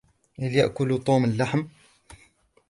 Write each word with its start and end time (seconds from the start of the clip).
هل 0.39 0.55
يأكل 0.55 1.03
توم 1.05 1.23
اللحم؟ 1.25 1.63